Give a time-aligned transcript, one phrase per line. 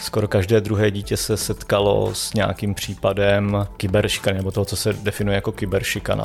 [0.00, 5.34] Skoro každé druhé dítě se setkalo s nějakým případem kyberšikany, nebo toho, co se definuje
[5.34, 6.24] jako kyberšikana.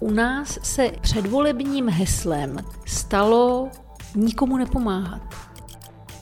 [0.00, 2.56] U nás se předvolebním heslem
[2.86, 3.68] stalo
[4.14, 5.22] nikomu nepomáhat.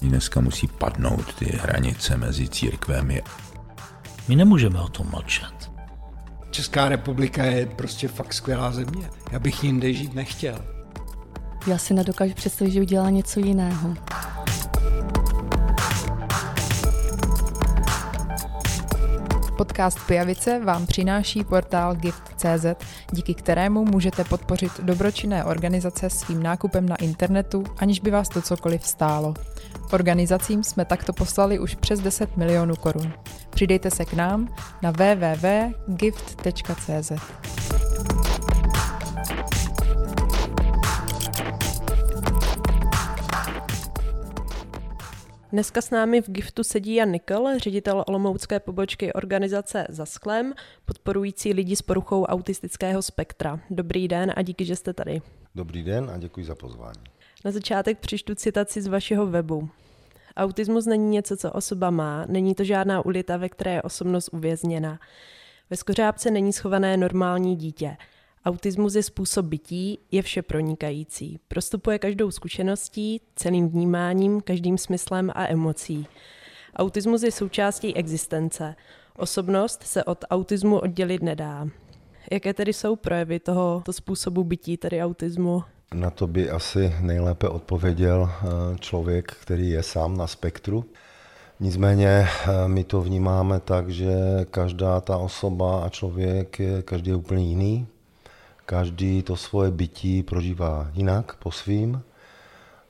[0.03, 3.23] Dneska musí padnout ty hranice mezi církvemi.
[4.29, 5.71] My nemůžeme o tom mlčet.
[6.51, 9.11] Česká republika je prostě fakt skvělá země.
[9.33, 10.80] Já bych jinde žít nechtěl.
[11.67, 13.95] Já si nedokážu představit, že udělá něco jiného.
[19.57, 22.67] Podcast Pijavice vám přináší portál Gift.cz,
[23.13, 28.87] díky kterému můžete podpořit dobročinné organizace svým nákupem na internetu, aniž by vás to cokoliv
[28.87, 29.35] stálo.
[29.93, 33.13] Organizacím jsme takto poslali už přes 10 milionů korun.
[33.51, 36.31] Přidejte se k nám na www.gift.cz.
[45.53, 51.53] Dneska s námi v Giftu sedí Jan Nikol, ředitel olomoucké pobočky organizace Za sklem, podporující
[51.53, 53.61] lidi s poruchou autistického spektra.
[53.71, 55.23] Dobrý den a díky, že jste tady.
[55.55, 57.03] Dobrý den a děkuji za pozvání.
[57.45, 59.69] Na začátek přištu citaci z vašeho webu.
[60.37, 65.01] Autismus není něco, co osoba má, není to žádná ulita, ve které je osobnost uvězněna.
[65.71, 67.97] Ve skořápce není schované normální dítě.
[68.45, 71.41] Autismus je způsob bytí, je vše pronikající.
[71.49, 76.07] Prostupuje každou zkušeností, celým vnímáním, každým smyslem a emocí.
[76.77, 78.75] Autismus je součástí existence.
[79.17, 81.69] Osobnost se od autismu oddělit nedá.
[82.31, 85.63] Jaké tedy jsou projevy tohoto způsobu bytí, tedy autismu?
[85.95, 88.47] Na to by asi nejlépe odpověděl eh,
[88.79, 90.85] člověk, který je sám na spektru.
[91.61, 94.13] Nicméně eh, my to vnímáme tak, že
[94.51, 97.87] každá ta osoba a člověk je každý je úplně jiný.
[98.71, 102.03] Každý to svoje bytí prožívá jinak, po svým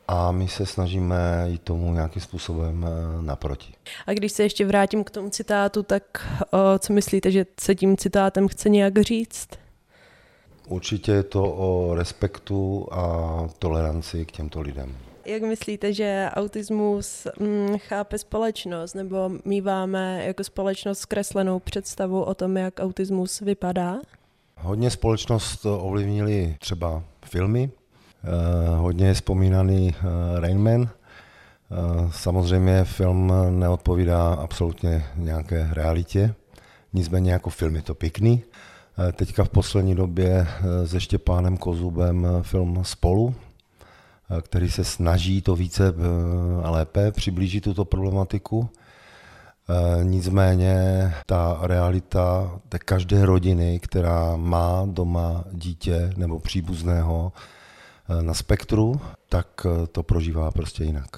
[0.09, 3.73] a my se snažíme jít tomu nějakým způsobem eh, naproti.
[4.07, 6.03] A když se ještě vrátím k tomu citátu, tak
[6.51, 9.49] o, co myslíte, že se tím citátem chce nějak říct?
[10.67, 14.97] Určitě je to o respektu a toleranci k těmto lidem.
[15.25, 22.57] Jak myslíte, že autismus hm, chápe společnost, nebo míváme jako společnost zkreslenou představu o tom,
[22.57, 23.99] jak autismus vypadá?
[24.63, 27.71] Hodně společnost ovlivnili třeba filmy,
[28.25, 30.83] eh, hodně je vzpomínaný eh, Rain Man.
[30.83, 36.35] Eh, samozřejmě film neodpovídá absolutně nějaké realitě,
[36.93, 38.43] nicméně jako film je to pěkný.
[39.13, 40.47] Teďka v poslední době
[40.87, 43.35] se Štěpánem Kozubem film Spolu,
[44.43, 45.95] který se snaží to více
[46.63, 48.69] a lépe přiblížit tuto problematiku.
[49.71, 50.75] Eh, nicméně
[51.27, 57.33] ta realita té každé rodiny, která má doma dítě nebo příbuzného
[58.09, 61.11] eh, na spektru, tak eh, to prožívá prostě jinak.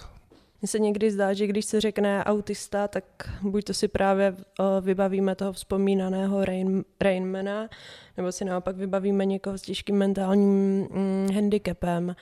[0.60, 3.04] Mně se někdy zdá, že když se řekne autista, tak
[3.42, 4.34] buď to si právě
[4.80, 7.68] vybavíme toho vzpomínaného Rain, Rainmana,
[8.16, 12.16] nebo si naopak vybavíme někoho s těžkým mentálním mm, handicapem.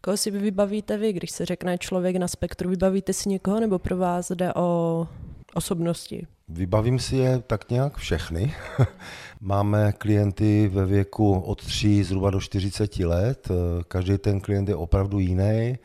[0.00, 2.70] Koho si vybavíte vy, když se řekne člověk na spektru?
[2.70, 5.06] Vybavíte si někoho, nebo pro vás jde o
[5.54, 6.26] osobnosti?
[6.48, 8.54] Vybavím si je tak nějak všechny.
[9.40, 13.48] Máme klienty ve věku od 3 zhruba do 40 let.
[13.88, 15.78] Každý ten klient je opravdu jiný.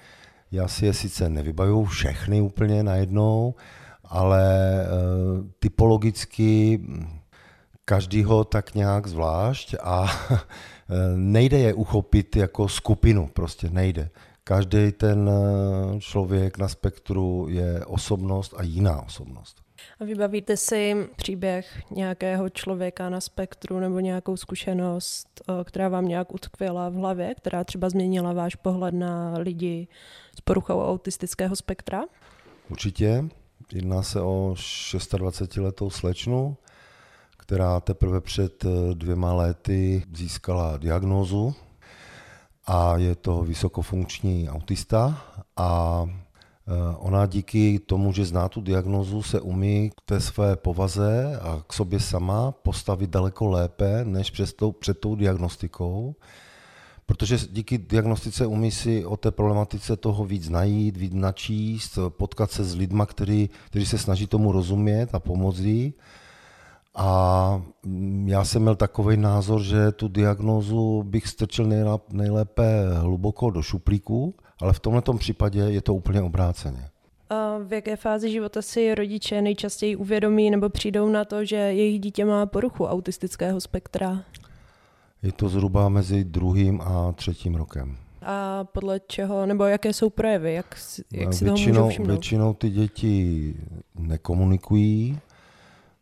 [0.51, 3.55] Já si je sice nevybavuju všechny úplně najednou,
[4.03, 4.87] ale eh,
[5.59, 6.81] typologicky
[7.85, 14.09] každýho tak nějak zvlášť a eh, nejde je uchopit jako skupinu, prostě nejde.
[14.49, 19.61] Každý ten eh, člověk na spektru je osobnost a jiná osobnost.
[19.99, 26.33] A vybavíte si příběh nějakého člověka na spektru nebo nějakou zkušenost, eh, která vám nějak
[26.33, 29.87] utkvěla v hlavě, která třeba změnila váš pohled na lidi
[30.37, 32.03] s poruchou autistického spektra?
[32.69, 33.25] Určitě.
[33.73, 34.55] Jedná se o
[34.93, 36.57] 26-letou slečnu,
[37.37, 41.55] která teprve před eh, dvěma lety získala diagnózu
[42.69, 45.21] a je to vysokofunkční autista
[45.57, 51.39] a e, Ona díky tomu, že zná tu diagnozu, se umí k té své povaze
[51.41, 56.15] a k sobě sama postavit daleko lépe než před tou, před tou diagnostikou,
[57.05, 62.63] protože díky diagnostice umí si o té problematice toho víc najít, víc načíst, potkat se
[62.63, 65.93] s lidma, který, kteří se snaží tomu rozumět a pomoct jí.
[66.95, 67.61] A
[68.25, 71.69] já jsem měl takový názor, že tu diagnózu bych strčil
[72.11, 72.63] nejlépe
[72.93, 76.89] hluboko do šuplíku, ale v tomto případě je to úplně obráceně.
[77.29, 81.99] A v jaké fázi života si rodiče nejčastěji uvědomí nebo přijdou na to, že jejich
[81.99, 84.23] dítě má poruchu autistického spektra?
[85.23, 87.97] Je to zhruba mezi druhým a třetím rokem.
[88.21, 90.77] A podle čeho, nebo jaké jsou projevy, jak,
[91.13, 92.07] jak si toho většinou, můžou všimnout?
[92.11, 93.55] většinou ty děti
[93.95, 95.19] nekomunikují,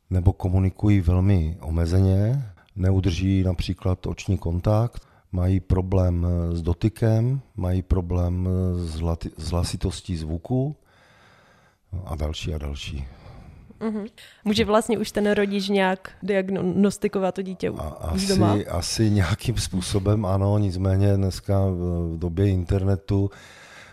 [0.10, 2.44] nebo komunikují velmi omezeně,
[2.76, 10.76] neudrží například oční kontakt, mají problém s dotykem, mají problém s, lati- s hlasitostí zvuku
[12.06, 13.06] a další a další.
[13.80, 14.06] Mhm.
[14.46, 18.52] Může vlastně už ten rodič nějak diagnostikovat to dítě A už doma?
[18.52, 23.30] asi, asi nějakým způsobem ano, nicméně dneska v době internetu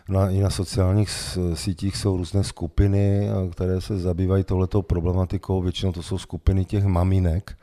[0.09, 1.11] na, i na sociálních
[1.55, 5.63] sítích jsou různé skupiny, a které se zabývají tohletou problematikou.
[5.63, 7.57] Většinou to jsou skupiny těch maminek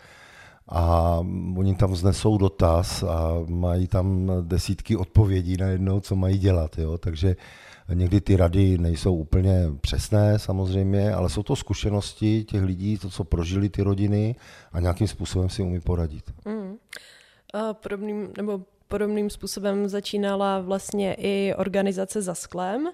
[0.70, 1.20] a
[1.56, 6.78] oni tam znesou dotaz a mají tam desítky odpovědí na jednou, co mají dělat.
[6.78, 6.98] Jo?
[6.98, 7.36] Takže
[7.94, 13.24] někdy ty rady nejsou úplně přesné samozřejmě, ale jsou to zkušenosti těch lidí, to, co
[13.24, 14.36] prožili ty rodiny
[14.72, 16.34] a nějakým způsobem si umí poradit.
[16.46, 16.76] Mm.
[17.54, 18.62] A podobným, nebo
[18.92, 22.90] podobným způsobem začínala vlastně i organizace za sklem,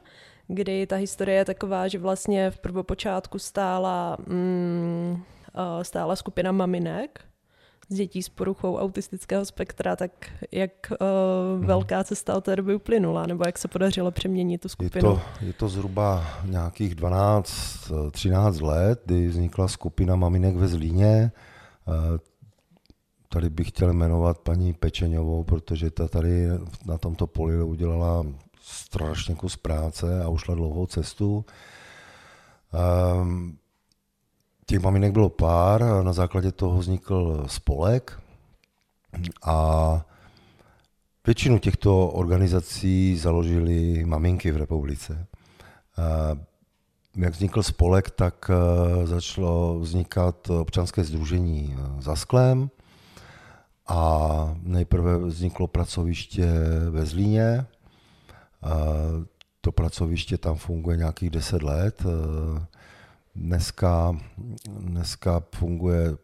[0.48, 5.24] kdy ta historie je taková, že vlastně v prvopočátku stála, mm,
[5.82, 7.22] stála skupina maminek
[7.90, 10.12] z dětí s poruchou autistického spektra, tak
[10.52, 14.70] jak uh, velká cesta od té doby uplynula, nebo jak se podařilo přeměnit tu Je
[14.70, 15.02] skupinu?
[15.02, 21.32] to, je to zhruba nějakých 12-13 let, kdy vznikla skupina maminek ve Zlíně.
[23.30, 26.48] Tady bych chtěl jmenovat paní Pečeňovou, protože ta tady
[26.86, 28.26] na tomto poli udělala
[28.62, 31.46] strašně kus práce a ušla dlouhou cestu.
[32.74, 33.58] Ehm,
[34.70, 38.20] Těch maminek bylo pár, na základě toho vznikl spolek
[39.44, 40.06] a
[41.26, 45.28] většinu těchto organizací založily maminky v republice.
[45.98, 46.46] Eh,
[47.16, 52.70] Jak vznikl spolek, tak eh, začalo vznikat občanské združení eh, za sklem
[53.88, 56.48] a nejprve vzniklo pracoviště
[56.89, 57.66] ve Zlíně.
[59.62, 62.04] To pracoviště tam funguje nějakých 10 let.
[63.36, 64.18] Dneska,
[64.68, 66.18] dneska funguje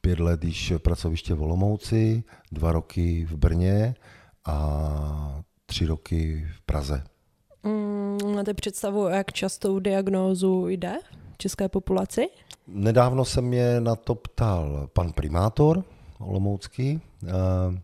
[0.00, 3.94] pět let již pracoviště v Olomouci, dva roky v Brně
[4.44, 7.04] a tři roky v Praze.
[7.62, 10.92] Mm, máte představu, jak častou diagnózu jde
[11.34, 12.28] v české populaci?
[12.66, 15.84] Nedávno se mě na to ptal pan primátor
[16.22, 17.00] Olomoucký.
[17.26, 17.80] Eh,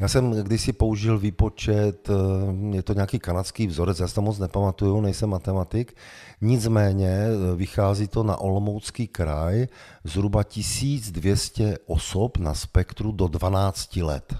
[0.00, 4.38] Já jsem kdysi použil výpočet, eh, je to nějaký kanadský vzorec, já si to moc
[4.38, 5.96] nepamatuju, nejsem matematik,
[6.40, 9.66] nicméně eh, vychází to na Olomoucký kraj
[10.04, 14.34] zhruba 1200 osob na spektru do 12 let.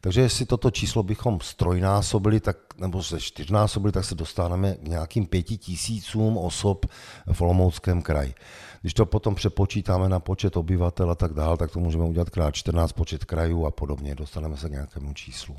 [0.00, 5.26] Takže jestli toto číslo bychom strojnásobili, tak, nebo se čtyřnásobili, tak se dostaneme k nějakým
[5.26, 6.86] pěti tisícům osob
[7.32, 8.34] v Olomouckém kraji.
[8.80, 12.54] Když to potom přepočítáme na počet obyvatel a tak dále, tak to můžeme udělat krát
[12.54, 14.14] 14 počet krajů a podobně.
[14.14, 15.56] Dostaneme se k nějakému číslu.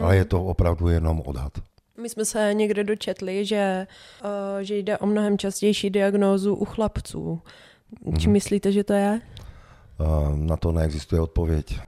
[0.00, 1.52] Ale je to opravdu jenom odhad.
[2.02, 3.86] My jsme se někde dočetli, že,
[4.24, 7.40] uh, že jde o mnohem častější diagnózu u chlapců.
[8.18, 9.20] Či myslíte, že to je?
[10.00, 11.78] Eh, Na to neexistuje odpověď.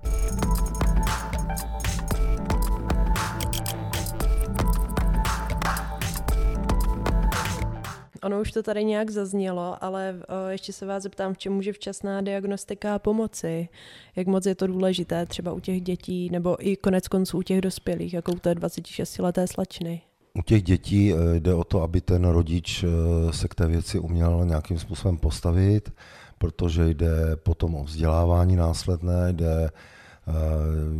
[8.23, 11.73] Ono už to tady nějak zaznělo, ale uh, ještě se vás zeptám, v čem může
[11.73, 13.69] včasná diagnostika pomoci?
[14.17, 17.61] Jak moc je to důležité třeba u těch dětí, nebo i konec konců u těch
[17.61, 20.03] dospělých, jako u té 26-leté slečny?
[20.39, 23.99] U těch dětí eh, jde o to, aby ten rodič eh, se k té věci
[23.99, 25.93] uměl nějakým způsobem postavit,
[26.39, 29.71] protože jde potom o vzdělávání následné, jde, eh,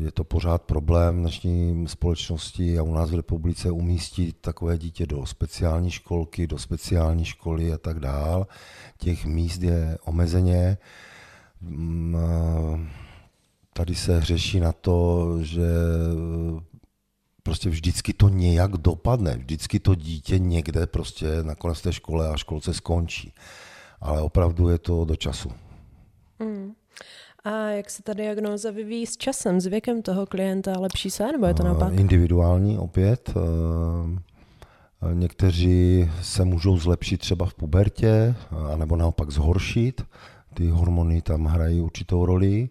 [0.01, 5.27] je to pořád problém dnešní společnosti a u nás v republice umístit takové dítě do
[5.27, 8.47] speciální školky, do speciální školy a tak dál.
[8.99, 10.79] Těch míst je omezeně.
[11.61, 13.09] Mm, eh,
[13.79, 15.69] Tady se řeší na to, že
[17.43, 19.37] prostě vždycky to nějak dopadne.
[19.37, 23.33] Vždycky to dítě někde prostě nakonec té škole a školce skončí.
[24.01, 25.53] Ale opravdu je to do času.
[26.39, 26.73] Mm.
[27.45, 30.73] A jak se ta diagnóza vyvíjí s časem, s věkem toho klienta?
[30.79, 31.93] Lepší se, nebo je to naopak?
[31.93, 33.31] Eh, Individuální opět.
[33.37, 34.29] Eh,
[35.15, 40.03] Někteří se můžou zlepšit třeba v pubertě, eh, anebo naopak zhoršit.
[40.55, 42.69] Ty hormony tam hrají určitou roli.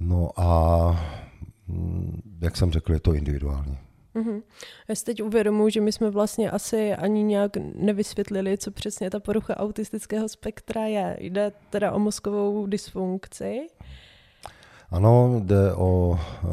[0.00, 0.90] No a
[1.68, 3.78] mm, jak jsem řekl, je to individuální.
[4.16, 4.42] Mhm.
[4.88, 9.20] Já si teď uvědomuji, že my jsme vlastně asi ani nějak nevysvětlili, co přesně ta
[9.20, 11.16] porucha autistického spektra je.
[11.20, 13.66] Jde teda o mozkovou dysfunkci.
[14.90, 16.46] Ano, jde o e,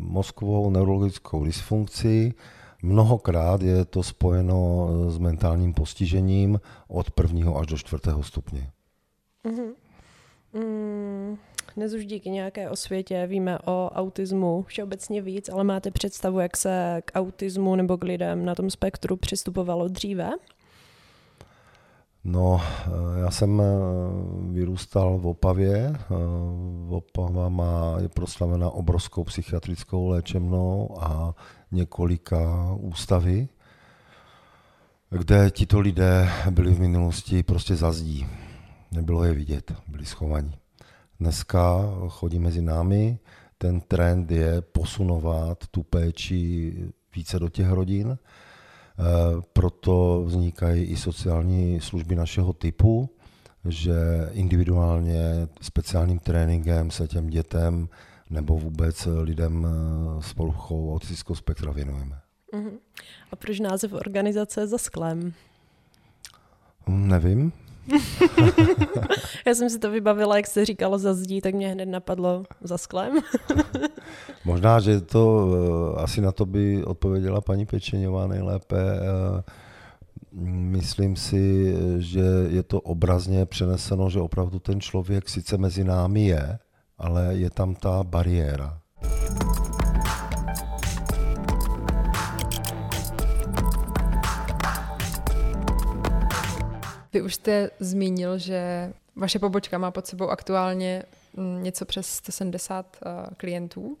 [0.00, 2.34] mozkovou neurologickou dysfunkci.
[2.82, 8.70] Mnohokrát je to spojeno s mentálním postižením od prvního až do čtvrtého stupně.
[9.44, 9.72] Mhm.
[10.52, 11.38] Mm,
[11.76, 17.02] Dnes už díky nějaké osvětě víme o autismu všeobecně víc, ale máte představu, jak se
[17.04, 20.30] k autismu nebo k lidem na tom spektru přistupovalo dříve?
[22.24, 23.64] No, eh, já jsem eh,
[24.52, 25.92] vyrůstal v Opavě.
[25.94, 26.04] Eh,
[26.88, 31.34] Opava má, je proslavena obrovskou psychiatrickou léčebnou a
[31.72, 33.48] několika ústavy,
[35.10, 38.26] kde tito lidé byli v minulosti prostě zazdí.
[38.92, 40.54] Nebylo je vidět, byli schovaní.
[41.20, 43.18] Dneska chodí mezi námi,
[43.58, 46.74] ten trend je posunovat tu péči
[47.14, 48.18] více do těch rodin,
[49.00, 53.10] Eh, proto vznikají i sociální služby našeho typu,
[53.64, 53.94] že
[54.32, 57.88] individuálně speciálním tréninkem se těm dětem
[58.30, 62.20] nebo vůbec lidem eh, s poruchou autistického spektra věnujeme.
[62.52, 62.78] Uh-huh.
[63.32, 65.32] A proč název organizace za sklem?
[66.88, 67.52] Nevím.
[69.46, 72.78] Já jsem si to vybavila, jak se říkalo za zdí, tak mě hned napadlo za
[72.78, 73.18] sklem.
[74.44, 75.48] Možná, že to
[75.96, 78.76] eh, asi na to by odpověděla paní Pečeňová nejlépe.
[78.78, 79.42] Eh,
[80.70, 86.58] myslím si, že je to obrazně přeneseno, že opravdu ten člověk sice mezi námi je,
[86.98, 88.80] ale je tam ta bariéra.
[97.12, 101.02] Vy už jste zmínil, že vaše pobočka má pod sebou aktuálně
[101.36, 103.96] mm, něco přes 170 uh, eh, klientů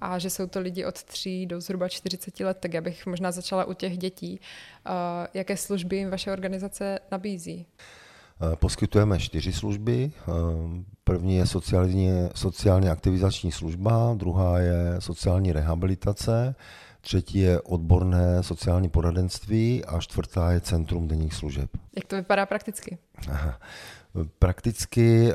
[0.00, 3.32] a že jsou to lidi od 3 do zhruba 40 let, tak já bych možná
[3.32, 4.40] začala u těch dětí.
[4.86, 4.92] Uh,
[5.34, 7.66] jaké služby jim vaše organizace nabízí?
[8.52, 10.12] Eh, poskytujeme čtyři služby.
[11.04, 16.54] První je sociální, sociálně aktivizační služba, druhá je sociální rehabilitace,
[17.04, 21.70] třetí je odborné sociální poradenství a čtvrtá je centrum denních služeb.
[21.96, 22.98] Jak to vypadá prakticky?
[24.38, 25.34] Prakticky eh,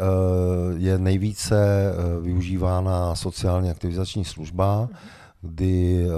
[0.77, 4.89] je nejvíce eh, využívána sociálně aktivizační služba,
[5.41, 6.09] kdy eh,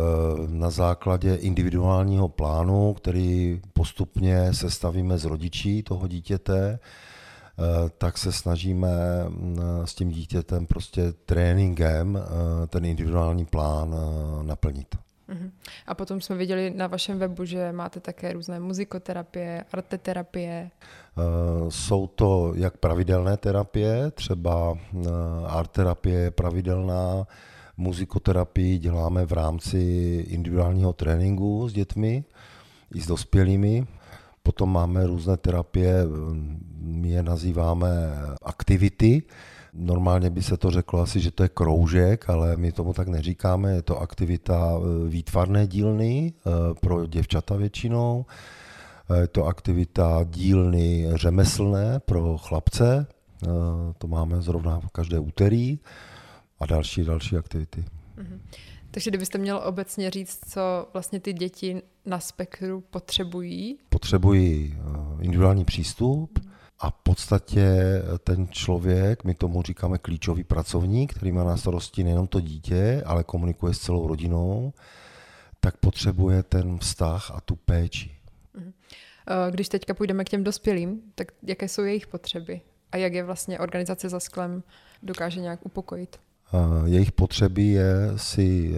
[0.48, 6.80] na základě individuálního plánu, který postupně sestavíme s rodičí toho dítěte,
[7.98, 8.90] tak se snažíme
[9.28, 12.20] mm, s tím dítětem prostě tréninkem
[12.68, 13.96] ten individuální plán
[14.42, 14.96] naplnit.
[15.32, 15.52] Mhm.
[15.88, 20.72] A potom jsme viděli na vašem webu, že máte také různé muzikoterapie, arteterapie.
[20.72, 21.22] Eh,
[21.72, 25.08] jsou to jak pravidelné terapie, třeba eh,
[25.48, 27.28] artterapie je pravidelná,
[27.78, 29.78] muzikoterapii děláme v rámci
[30.28, 32.24] individuálního tréninku s dětmi
[32.96, 33.88] i s dospělými.
[34.44, 36.06] Potom máme různé terapie,
[36.82, 37.88] my je nazýváme
[38.42, 39.24] aktivity,
[39.74, 43.72] Normálně by se to řeklo asi, že to je kroužek, ale my tomu tak neříkáme.
[43.72, 48.26] Je to aktivita e, výtvarné dílny e, pro děvčata většinou.
[49.10, 53.08] E, je to aktivita dílny řemeslné pro chlapce.
[53.98, 55.80] To máme zrovna každé úterý
[56.60, 57.86] a další, další aktivity.
[58.18, 58.40] Mm-hmm.
[58.92, 63.78] Takže kdybyste měl obecně říct, co vlastně ty děti na spektru potřebují?
[63.90, 64.78] Potřebují
[65.22, 66.40] individuální přístup,
[66.82, 67.68] a v podstatě
[68.24, 73.24] ten člověk, my tomu říkáme klíčový pracovník, který má na starosti nejenom to dítě, ale
[73.24, 74.74] komunikuje s celou rodinou,
[75.60, 78.12] tak potřebuje ten vztah a tu péči.
[78.54, 78.74] Mhm.
[79.52, 82.62] Když teďka půjdeme k těm dospělým, tak jaké jsou jejich potřeby?
[82.92, 84.64] A jak je vlastně organizace za sklem
[85.04, 86.20] dokáže nějak upokojit?
[86.86, 88.76] Jejich potřeby je si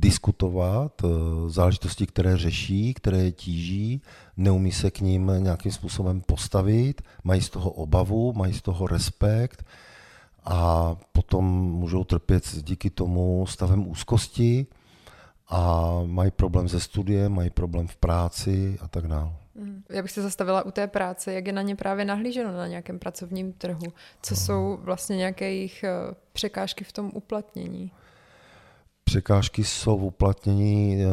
[0.00, 1.08] diskutovat eh,
[1.50, 4.02] záležitosti, které řeší, které je tíží,
[4.36, 9.64] neumí se k ním nějakým způsobem postavit, mají z toho obavu, mají z toho respekt
[10.44, 14.66] a potom můžou trpět díky tomu stavem úzkosti
[15.48, 19.32] a mají problém se studiem, mají problém v práci a tak dále.
[19.56, 19.82] Hmm.
[19.88, 22.98] Já bych se zastavila u té práce, jak je na ně právě nahlíženo na nějakém
[22.98, 23.92] pracovním trhu.
[24.22, 25.90] Co jsou vlastně nějaké jejich eh,
[26.32, 27.92] překážky v tom uplatnění?
[29.08, 31.06] Překážky jsou v uplatnění eh,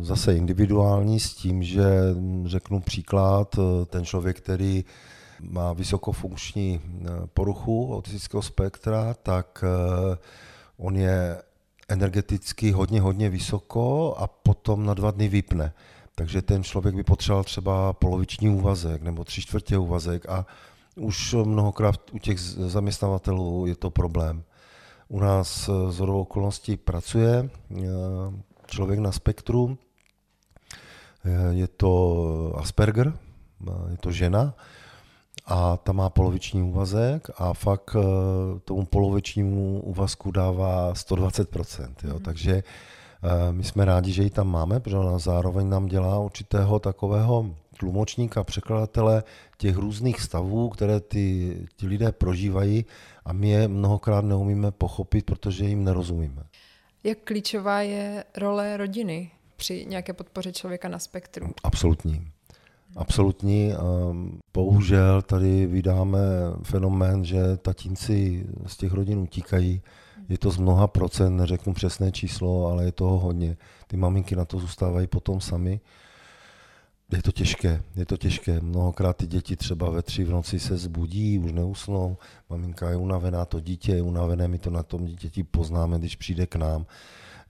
[0.00, 1.84] zase individuální s tím, že
[2.14, 4.84] hm, řeknu příklad, eh, ten člověk, který
[5.40, 9.64] má vysokofunkční eh, poruchu autistického spektra, tak
[10.76, 11.42] on je
[11.88, 15.72] energeticky hodně, hodně vysoko a potom na dva dny vypne.
[16.14, 20.46] Takže ten člověk by potřeboval třeba poloviční úvazek nebo tři čtvrtě úvazek a
[20.96, 24.42] už mnohokrát u těch zaměstnavatelů je to problém.
[25.08, 27.84] U nás eh, z okolností pracuje eh,
[28.66, 29.78] člověk na spektru,
[31.24, 33.12] eh, je to Asperger,
[33.90, 34.54] je to žena
[35.46, 37.96] a ta má poloviční úvazek a fakt
[38.64, 41.94] tomu polovičnímu úvazku dává 120%.
[42.04, 42.14] Jo.
[42.14, 42.20] Mm.
[42.20, 42.62] Takže
[43.50, 48.44] my jsme rádi, že ji tam máme, protože ona zároveň nám dělá určitého takového tlumočníka,
[48.44, 49.22] překladatele
[49.58, 52.84] těch různých stavů, které ty, ty lidé prožívají
[53.24, 56.42] a my je mnohokrát neumíme pochopit, protože jim nerozumíme.
[57.04, 61.46] Jak klíčová je role rodiny při nějaké podpoře člověka na spektru?
[61.62, 62.28] Absolutní.
[62.96, 63.72] Absolutní.
[64.54, 66.18] Bohužel tady vydáme
[66.62, 69.82] fenomén, že tatínci z těch rodin utíkají.
[70.28, 73.56] Je to z mnoha procent, neřeknu přesné číslo, ale je toho hodně.
[73.86, 75.80] Ty maminky na to zůstávají potom sami.
[77.12, 78.60] Je to těžké, je to těžké.
[78.60, 82.16] Mnohokrát ty děti třeba ve tři v noci se zbudí, už neusnou,
[82.50, 86.46] maminka je unavená, to dítě je unavené, my to na tom dítěti poznáme, když přijde
[86.46, 86.86] k nám,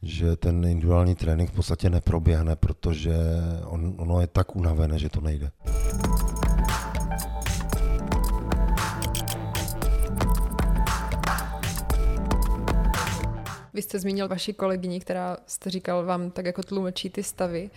[0.02, 3.16] že ten individuální trénink v podstatě neproběhne, protože
[3.64, 5.50] on, ono je tak unavené, že to nejde.
[13.74, 17.70] Vy jste zmínil vaši kolegyni, která jste říkal vám tak jako tlumočí ty stavy.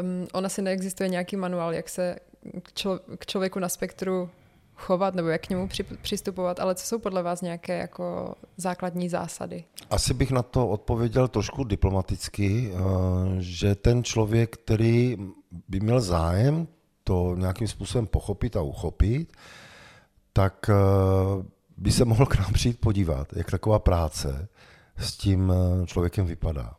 [0.00, 2.16] Um, ona si neexistuje nějaký manuál, jak se
[2.62, 4.30] k, člo, k člověku na spektru
[4.78, 9.08] chovat nebo jak k němu při, přistupovat, ale co jsou podle vás nějaké jako základní
[9.08, 9.64] zásady?
[9.90, 12.80] Asi bych na to odpověděl trošku diplomaticky, uh,
[13.38, 15.16] že ten člověk, který
[15.68, 16.66] by měl zájem
[17.04, 19.32] to nějakým způsobem pochopit a uchopit,
[20.32, 21.44] tak uh,
[21.76, 24.48] by se mohl k nám přijít podívat, jak taková práce
[24.96, 26.74] s tím uh, člověkem vypadá.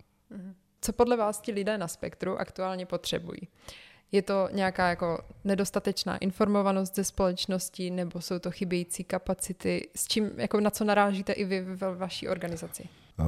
[0.81, 3.39] Co podle vás ti lidé na spektru aktuálně potřebují?
[4.12, 9.89] Je to nějaká jako nedostatečná informovanost ze společnosti nebo jsou to chybějící kapacity?
[9.95, 12.83] S čím, jako na co narážíte i vy ve vaší organizaci?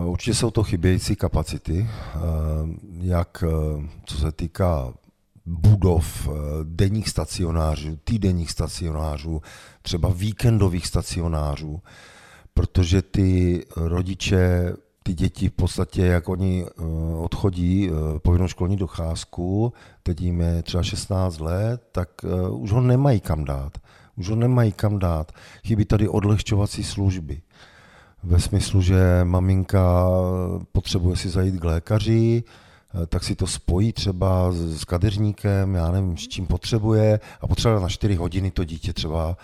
[0.05, 1.87] Určitě jsou to chybějící kapacity,
[3.01, 3.43] jak
[4.05, 4.93] co se týká
[5.45, 6.29] budov,
[6.63, 9.41] denních stacionářů, týdenních stacionářů,
[9.81, 11.81] třeba víkendových stacionářů,
[12.53, 16.83] protože ty rodiče ty děti v podstatě, jak oni eh,
[17.17, 22.81] odchodí eh, povinnou školní docházku, teď jim je třeba 16 let, tak eh, už ho
[22.81, 23.77] nemají kam dát.
[24.15, 25.31] Už ho nemají kam dát.
[25.67, 27.41] Chybí tady odlehčovací služby.
[28.23, 30.09] Ve smyslu, že maminka
[30.71, 32.43] potřebuje si zajít k lékaři,
[33.07, 37.89] tak si to spojí třeba s kadeřníkem, já nevím, s čím potřebuje a potřebuje na
[37.89, 39.37] 4 hodiny to dítě třeba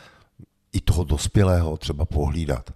[0.73, 2.71] i toho dospělého třeba pohlídat.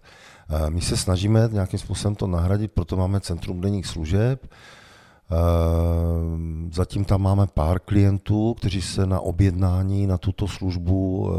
[0.69, 4.47] My se snažíme nějakým způsobem to nahradit, proto máme Centrum denních služeb.
[6.73, 11.29] Zatím tam máme pár klientů, kteří se na objednání na tuto službu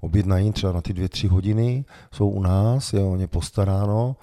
[0.00, 4.16] objednají třeba na ty dvě, tři hodiny, jsou u nás, je o ně postaráno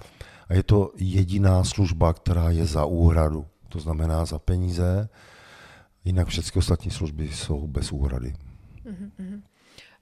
[0.48, 5.08] a je to jediná služba, která je za úhradu, to znamená za peníze,
[6.04, 8.34] jinak všechny ostatní služby jsou bez úhrady.
[8.86, 9.40] Mm-hmm.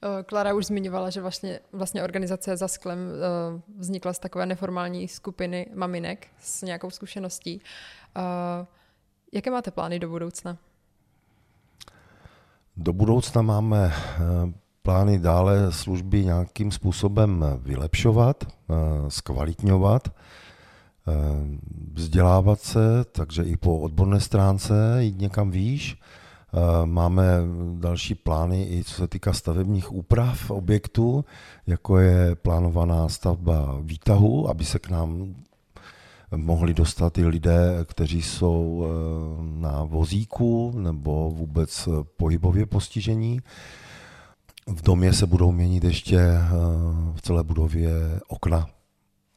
[0.03, 5.09] Eh, Klara už zmiňovala, že vlastně, vlastně organizace za sklem eh, vznikla z takové neformální
[5.09, 7.61] skupiny maminek s nějakou zkušeností.
[8.17, 8.67] Eh,
[9.33, 10.57] jaké máte plány do budoucna?
[12.77, 13.93] Do budoucna máme
[14.83, 18.45] plány dále služby nějakým způsobem vylepšovat,
[19.09, 20.09] zkvalitňovat,
[21.93, 25.99] vzdělávat se, takže i po odborné stránce jít někam výš
[26.85, 27.25] máme
[27.75, 31.25] další plány i co se týká stavebních úprav objektů,
[31.67, 35.35] jako je plánovaná stavba výtahu, aby se k nám
[36.37, 43.41] mohli dostat i lidé, kteří jsou eh, na vozíku nebo vůbec pohybově postižení.
[44.67, 46.49] V domě se budou měnit ještě eh,
[47.15, 47.91] v celé budově
[48.29, 48.67] okna.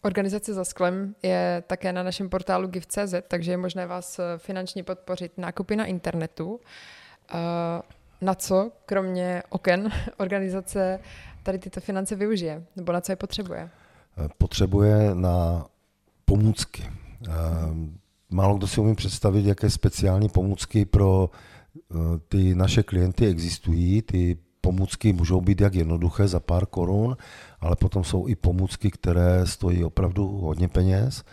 [0.02, 5.38] Organizace za sklem je také na našem portálu gift.cz, takže je možné vás finančně podpořit
[5.38, 6.60] nákupy na internetu.
[8.22, 11.00] Na co, kromě oken, organizace
[11.44, 12.64] tady tyto finance využije?
[12.76, 13.70] Nebo na co je potřebuje?
[14.38, 15.66] Potřebuje na
[16.26, 16.90] pomůcky.
[18.30, 21.30] Málo kdo si umí představit, jaké speciální pomůcky pro
[21.76, 21.96] eh,
[22.28, 24.02] ty naše klienty existují.
[24.02, 27.18] Ty pomůcky můžou být jak jednoduché za pár korun,
[27.60, 31.24] ale potom jsou i pomůcky, které stojí opravdu hodně peněz.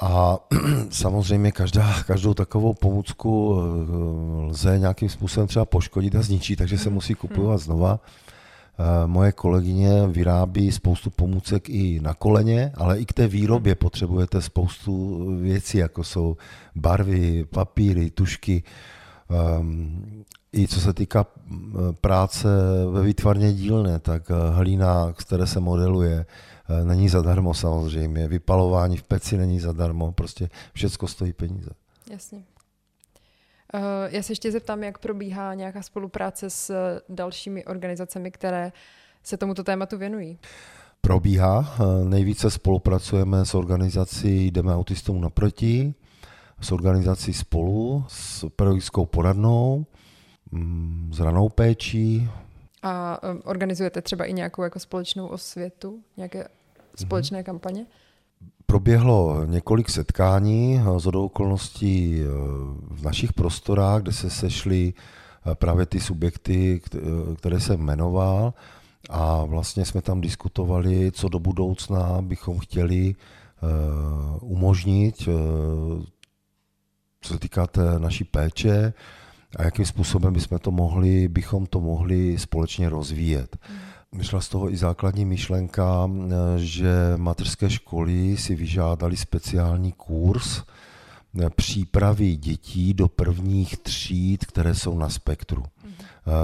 [0.00, 0.38] A
[0.90, 6.88] samozřejmě každá, každou takovou pomůcku eh, lze nějakým způsobem třeba poškodit a zničit, takže se
[6.88, 6.94] mhm.
[6.94, 7.64] musí kupovat mhm.
[7.64, 8.00] znova.
[8.78, 14.42] Eh, moje kolegyně vyrábí spoustu pomůcek i na koleně, ale i k té výrobě potřebujete
[14.42, 16.36] spoustu věcí, jako jsou
[16.74, 18.62] barvy, papíry, tušky.
[19.30, 21.54] Ehm, I co se týká eh,
[22.00, 22.48] práce
[22.90, 26.26] ve výtvarně dílně, tak hlína, z které se modeluje,
[26.59, 31.70] Eh, není zadarmo samozřejmě, vypalování v peci není zadarmo, prostě všecko stojí peníze.
[32.10, 32.42] Jasně.
[33.74, 33.80] Eh,
[34.16, 36.74] já se ještě zeptám, jak probíhá nějaká spolupráce s
[37.08, 38.72] dalšími organizacemi, které
[39.22, 40.38] se tomuto tématu věnují.
[41.00, 41.74] Probíhá.
[41.80, 45.94] Eh, nejvíce spolupracujeme s organizací Jdeme autistům naproti,
[46.60, 49.86] s organizací Spolu, s pedagogickou poradnou.
[50.50, 52.28] mm, s ranou péčí.
[52.82, 56.48] A organizujete třeba i nějakou jako společnou osvětu, nějaké
[56.96, 57.44] společné mm-hmm.
[57.44, 57.86] kampaně?
[58.66, 62.22] Proběhlo několik setkání z okolností
[62.90, 64.94] v našich prostorách, kde se sešly
[65.54, 66.80] právě ty subjekty,
[67.36, 68.54] které jsem jmenoval
[69.10, 73.14] a vlastně jsme tam diskutovali, co do budoucna bychom chtěli
[74.40, 75.28] umožnit,
[77.20, 78.92] co se týká té naší péče
[79.56, 83.56] a jakým způsobem bychom to mohli, bychom to mohli společně rozvíjet.
[84.12, 86.10] Vyšla z toho i základní myšlenka,
[86.56, 90.62] že mateřské školy si vyžádali speciální kurz
[91.56, 95.62] přípravy dětí do prvních tříd, které jsou na spektru.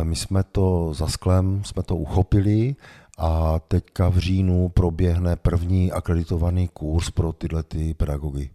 [0.03, 2.77] My jsme to za sklem, jsme to uchopili
[3.19, 8.51] a teďka v říjnu proběhne první akreditovaný kurz pro tyhle ty pedagogy.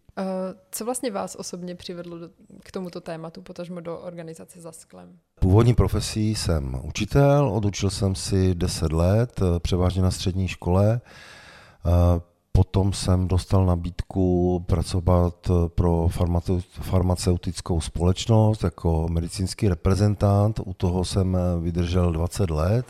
[0.71, 2.17] Co vlastně vás osobně přivedlo
[2.63, 5.17] k tomuto tématu, potažmo do organizace za sklem?
[5.39, 11.02] Původní profesí jsem učitel, odučil jsem si 10 let, převážně na střední škole.
[12.52, 16.10] Potom jsem dostal nabídku pracovat pro
[16.82, 20.60] farmaceutickou společnost jako medicínský reprezentant.
[20.65, 22.86] U toho jsem vydržel 20 let,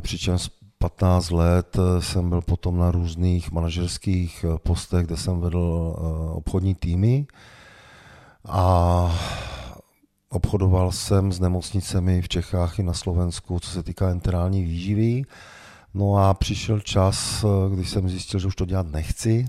[0.00, 0.50] přičemž
[0.82, 5.96] 15 let jsem byl potom na různých manažerských postech, kde jsem vedl
[6.32, 7.26] obchodní týmy.
[8.48, 9.12] A
[10.28, 15.22] obchodoval jsem s nemocnicemi v Čechách i na Slovensku, co se týká enterální výživy.
[15.94, 19.46] No a přišel čas, když jsem zjistil, že už to dělat nechci.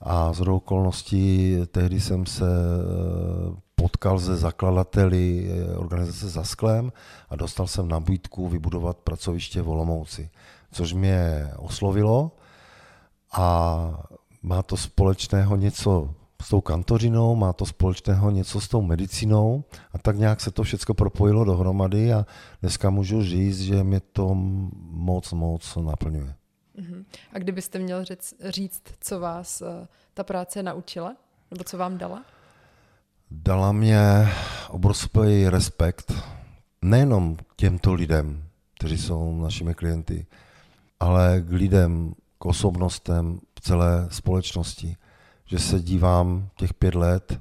[0.00, 2.46] A z okolností tehdy jsem se
[3.74, 6.92] potkal se zakladateli organizace za sklem
[7.30, 10.30] a dostal jsem nabídku vybudovat pracoviště v Olomouci,
[10.70, 12.36] což mě oslovilo
[13.32, 14.08] a
[14.42, 19.98] má to společného něco s tou kantořinou, má to společného něco s tou medicínou a
[19.98, 22.26] tak nějak se to všechno propojilo dohromady a
[22.60, 26.34] dneska můžu říct, že mě to moc, moc naplňuje.
[26.78, 27.04] Uh-huh.
[27.32, 31.16] A kdybyste měl říct, říct, co vás uh, ta práce naučila,
[31.50, 32.24] nebo co vám dala?
[33.30, 34.00] Dala mě
[34.68, 36.12] obrovský respekt
[36.82, 38.44] nejenom těmto lidem,
[38.78, 40.26] kteří jsou našimi klienty,
[41.00, 44.96] ale k lidem, k osobnostem v celé společnosti
[45.50, 47.40] že se dívám těch pět let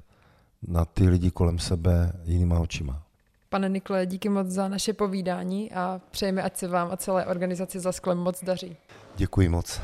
[0.67, 3.03] na ty lidi kolem sebe jinýma očima.
[3.49, 7.79] Pane Nikle, díky moc za naše povídání a přejeme, ať se vám a celé organizaci
[7.79, 8.77] za sklem moc daří.
[9.15, 9.81] Děkuji moc.